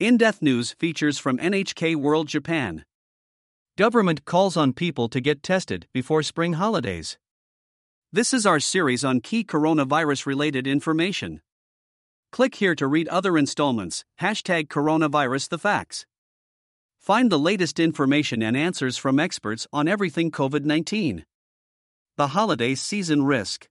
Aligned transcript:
In 0.00 0.16
depth 0.16 0.40
news 0.40 0.72
features 0.72 1.18
from 1.18 1.36
NHK 1.36 1.94
World 1.94 2.26
Japan. 2.26 2.86
Government 3.76 4.24
calls 4.24 4.56
on 4.56 4.72
people 4.72 5.10
to 5.10 5.20
get 5.20 5.42
tested 5.42 5.88
before 5.92 6.22
spring 6.22 6.54
holidays. 6.54 7.18
This 8.10 8.32
is 8.32 8.46
our 8.46 8.60
series 8.60 9.04
on 9.04 9.20
key 9.20 9.44
coronavirus 9.44 10.24
related 10.24 10.66
information. 10.66 11.42
Click 12.32 12.54
here 12.54 12.74
to 12.76 12.86
read 12.86 13.08
other 13.08 13.36
installments. 13.36 14.06
Hashtag 14.22 14.68
coronavirus 14.68 15.50
the 15.50 15.58
facts. 15.58 16.06
Find 16.98 17.30
the 17.30 17.38
latest 17.38 17.78
information 17.78 18.42
and 18.42 18.56
answers 18.56 18.96
from 18.96 19.20
experts 19.20 19.66
on 19.70 19.86
everything 19.86 20.30
COVID 20.30 20.64
19. 20.64 21.26
The 22.16 22.28
holiday 22.28 22.74
season 22.74 23.24
risk. 23.24 23.68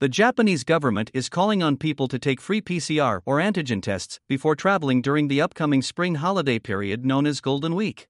The 0.00 0.08
Japanese 0.08 0.62
government 0.62 1.10
is 1.12 1.28
calling 1.28 1.60
on 1.60 1.76
people 1.76 2.06
to 2.06 2.20
take 2.20 2.40
free 2.40 2.60
PCR 2.60 3.20
or 3.26 3.38
antigen 3.38 3.82
tests 3.82 4.20
before 4.28 4.54
traveling 4.54 5.02
during 5.02 5.26
the 5.26 5.40
upcoming 5.40 5.82
spring 5.82 6.14
holiday 6.14 6.60
period 6.60 7.04
known 7.04 7.26
as 7.26 7.40
Golden 7.40 7.74
Week. 7.74 8.06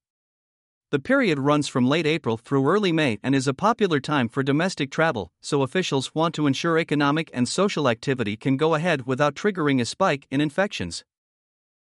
The 0.90 0.98
period 0.98 1.38
runs 1.38 1.66
from 1.66 1.88
late 1.88 2.06
April 2.06 2.36
through 2.36 2.68
early 2.68 2.92
May 2.92 3.18
and 3.22 3.34
is 3.34 3.48
a 3.48 3.54
popular 3.54 4.00
time 4.00 4.28
for 4.28 4.42
domestic 4.42 4.90
travel, 4.90 5.32
so 5.40 5.62
officials 5.62 6.14
want 6.14 6.34
to 6.34 6.46
ensure 6.46 6.78
economic 6.78 7.30
and 7.32 7.48
social 7.48 7.88
activity 7.88 8.36
can 8.36 8.58
go 8.58 8.74
ahead 8.74 9.06
without 9.06 9.34
triggering 9.34 9.80
a 9.80 9.86
spike 9.86 10.26
in 10.30 10.42
infections. 10.42 11.06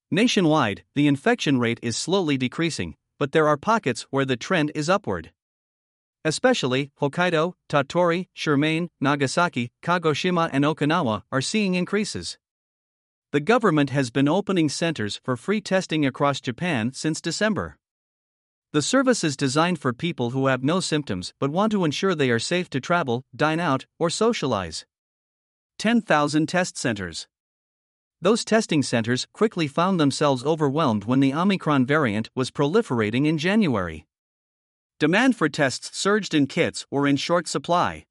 Nationwide, 0.10 0.86
the 0.96 1.08
infection 1.08 1.60
rate 1.60 1.80
is 1.84 1.98
slowly 1.98 2.38
decreasing, 2.38 2.96
but 3.18 3.34
there 3.34 3.50
are 3.50 3.58
pockets 3.58 4.04
where 4.12 4.24
the 4.24 4.38
trend 4.38 4.72
is 4.74 4.88
upward. 4.90 5.34
Especially, 6.26 6.92
Hokkaido, 7.02 7.54
Tottori, 7.70 8.28
Shimane, 8.36 8.90
Nagasaki, 9.00 9.72
Kagoshima, 9.82 10.50
and 10.52 10.66
Okinawa 10.66 11.24
are 11.32 11.42
seeing 11.42 11.76
increases. 11.76 12.38
The 13.32 13.40
government 13.40 13.92
has 13.92 14.10
been 14.10 14.28
opening 14.28 14.70
centers 14.70 15.22
for 15.24 15.38
free 15.38 15.62
testing 15.62 16.06
across 16.06 16.42
Japan 16.42 16.92
since 16.94 17.22
December. 17.22 17.78
The 18.74 18.82
service 18.82 19.24
is 19.24 19.38
designed 19.38 19.80
for 19.80 19.94
people 19.94 20.32
who 20.32 20.48
have 20.48 20.64
no 20.64 20.80
symptoms 20.80 21.34
but 21.40 21.52
want 21.52 21.72
to 21.72 21.86
ensure 21.86 22.14
they 22.14 22.32
are 22.32 22.40
safe 22.40 22.70
to 22.72 22.82
travel, 22.82 23.24
dine 23.36 23.60
out, 23.60 23.86
or 23.98 24.10
socialize. 24.10 24.86
10,000 25.78 26.50
test 26.50 26.78
centers. 26.78 27.28
Those 28.22 28.44
testing 28.44 28.84
centers 28.84 29.26
quickly 29.32 29.68
found 29.68 30.00
themselves 30.00 30.44
overwhelmed 30.44 31.06
when 31.06 31.22
the 31.22 31.34
Omicron 31.34 31.86
variant 31.86 32.30
was 32.36 32.52
proliferating 32.52 33.26
in 33.26 33.38
January. 33.38 34.06
Demand 35.00 35.34
for 35.34 35.48
tests 35.48 35.98
surged 35.98 36.34
and 36.34 36.50
kits 36.50 36.86
were 36.92 37.08
in 37.08 37.16
short 37.16 37.48
supply. 37.48 38.06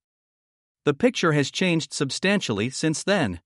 The 0.87 0.95
picture 0.95 1.33
has 1.33 1.51
changed 1.51 1.93
substantially 1.93 2.71
since 2.71 3.05
then. 3.05 3.41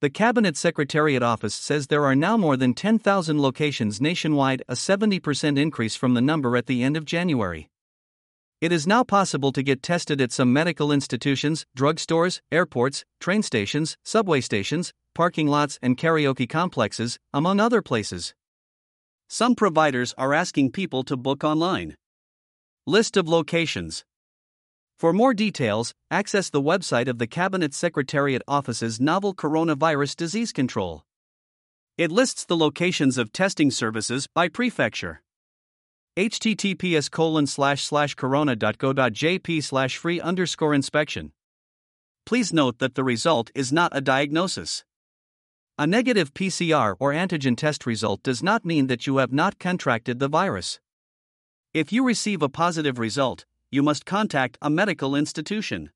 The 0.00 0.10
Cabinet 0.10 0.56
Secretariat 0.56 1.22
Office 1.22 1.54
says 1.54 1.86
there 1.86 2.04
are 2.04 2.16
now 2.16 2.36
more 2.36 2.56
than 2.56 2.74
10,000 2.74 3.40
locations 3.40 4.00
nationwide, 4.00 4.64
a 4.68 4.74
70% 4.74 5.56
increase 5.56 5.94
from 5.94 6.14
the 6.14 6.20
number 6.20 6.56
at 6.56 6.66
the 6.66 6.82
end 6.82 6.96
of 6.96 7.04
January. 7.04 7.68
It 8.60 8.72
is 8.72 8.88
now 8.88 9.04
possible 9.04 9.52
to 9.52 9.62
get 9.62 9.80
tested 9.80 10.20
at 10.20 10.32
some 10.32 10.52
medical 10.52 10.90
institutions, 10.90 11.64
drugstores, 11.76 12.40
airports, 12.50 13.04
train 13.20 13.44
stations, 13.44 13.96
subway 14.02 14.40
stations, 14.40 14.92
parking 15.14 15.46
lots, 15.46 15.78
and 15.80 15.96
karaoke 15.96 16.48
complexes, 16.48 17.20
among 17.32 17.60
other 17.60 17.82
places. 17.82 18.34
Some 19.28 19.54
providers 19.54 20.12
are 20.18 20.34
asking 20.34 20.72
people 20.72 21.04
to 21.04 21.16
book 21.16 21.44
online. 21.44 21.94
List 22.88 23.18
of 23.18 23.28
locations. 23.28 24.02
For 24.98 25.12
more 25.12 25.34
details, 25.34 25.92
access 26.10 26.48
the 26.48 26.62
website 26.62 27.06
of 27.06 27.18
the 27.18 27.26
Cabinet 27.26 27.74
Secretariat 27.74 28.40
Office's 28.48 28.98
Novel 28.98 29.34
Coronavirus 29.34 30.16
Disease 30.16 30.52
Control. 30.52 31.04
It 31.98 32.10
lists 32.10 32.46
the 32.46 32.56
locations 32.56 33.18
of 33.18 33.30
testing 33.30 33.70
services 33.70 34.26
by 34.34 34.48
prefecture. 34.48 35.20
https 36.16 37.10
colon 37.10 37.46
slash 37.46 37.84
slash 37.84 38.14
corona.go.jp 38.14 39.62
slash 39.62 39.98
free 39.98 40.18
underscore 40.18 40.72
inspection. 40.72 41.32
Please 42.24 42.54
note 42.54 42.78
that 42.78 42.94
the 42.94 43.04
result 43.04 43.50
is 43.54 43.70
not 43.70 43.94
a 43.94 44.00
diagnosis. 44.00 44.82
A 45.76 45.86
negative 45.86 46.32
PCR 46.32 46.96
or 46.98 47.12
antigen 47.12 47.54
test 47.54 47.84
result 47.84 48.22
does 48.22 48.42
not 48.42 48.64
mean 48.64 48.86
that 48.86 49.06
you 49.06 49.18
have 49.18 49.30
not 49.30 49.58
contracted 49.58 50.20
the 50.20 50.28
virus. 50.28 50.80
If 51.74 51.92
you 51.92 52.02
receive 52.02 52.40
a 52.40 52.48
positive 52.48 52.98
result, 52.98 53.44
you 53.70 53.82
must 53.82 54.06
contact 54.06 54.56
a 54.62 54.70
medical 54.70 55.14
institution. 55.14 55.90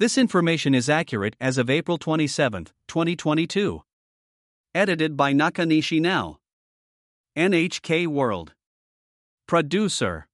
This 0.00 0.18
information 0.18 0.74
is 0.74 0.88
accurate 0.88 1.36
as 1.40 1.56
of 1.56 1.70
April 1.70 1.98
27, 1.98 2.64
2022. 2.88 3.82
Edited 4.74 5.16
by 5.16 5.32
Nakanishi 5.32 6.00
Now. 6.00 6.40
NHK 7.36 8.08
World. 8.08 8.54
Producer 9.46 10.26